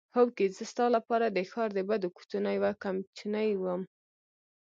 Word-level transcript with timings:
هوکې 0.15 0.45
زه 0.57 0.63
ستا 0.71 0.85
لپاره 0.95 1.25
د 1.29 1.37
ښار 1.51 1.69
د 1.73 1.79
بدو 1.89 2.07
کوڅو 2.15 2.37
نه 2.45 2.51
یوه 2.57 2.71
کمچنۍ 2.83 3.49
وم. 3.57 3.81